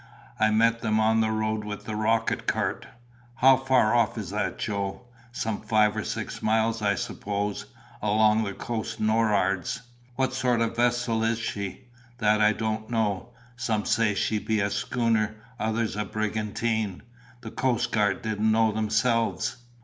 I 0.39 0.49
met 0.49 0.81
them 0.81 0.99
on 0.99 1.21
the 1.21 1.29
road 1.29 1.63
with 1.63 1.85
the 1.85 1.95
rocket 1.95 2.47
cart." 2.47 2.87
"How 3.35 3.55
far 3.55 3.93
off 3.93 4.17
is 4.17 4.31
that, 4.31 4.57
Joe?" 4.57 5.03
"Some 5.31 5.61
five 5.61 5.95
or 5.95 6.03
six 6.03 6.41
miles, 6.41 6.81
I 6.81 6.95
suppose, 6.95 7.67
along 8.01 8.43
the 8.43 8.55
coast 8.55 8.99
nor'ards." 8.99 9.83
"What 10.15 10.33
sort 10.33 10.59
of 10.59 10.71
a 10.71 10.73
vessel 10.73 11.23
is 11.23 11.37
she?" 11.37 11.85
"That 12.17 12.41
I 12.41 12.51
don't 12.51 12.89
know. 12.89 13.29
Some 13.57 13.85
say 13.85 14.15
she 14.15 14.39
be 14.39 14.59
a 14.59 14.71
schooner, 14.71 15.35
others 15.59 15.95
a 15.95 16.03
brigantine. 16.03 17.03
The 17.41 17.51
coast 17.51 17.91
guard 17.91 18.23
didn't 18.23 18.51
know 18.51 18.71
themselves." 18.71 19.57